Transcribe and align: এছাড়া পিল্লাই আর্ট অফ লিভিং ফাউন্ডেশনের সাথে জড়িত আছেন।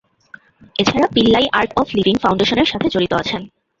এছাড়া 0.75 1.07
পিল্লাই 1.15 1.45
আর্ট 1.59 1.71
অফ 1.77 1.87
লিভিং 1.97 2.15
ফাউন্ডেশনের 2.23 2.69
সাথে 2.71 2.87
জড়িত 2.89 3.13
আছেন। 3.21 3.41